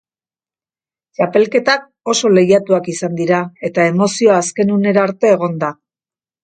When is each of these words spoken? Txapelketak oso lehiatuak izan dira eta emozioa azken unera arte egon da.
Txapelketak 1.19 1.85
oso 2.15 2.33
lehiatuak 2.39 2.91
izan 2.97 3.21
dira 3.23 3.43
eta 3.71 3.89
emozioa 3.95 4.43
azken 4.47 4.77
unera 4.81 5.07
arte 5.11 5.35
egon 5.39 5.63
da. 5.67 5.75